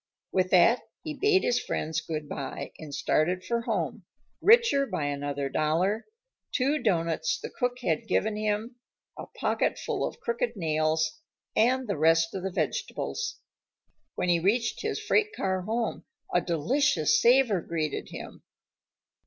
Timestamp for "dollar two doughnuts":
5.47-7.39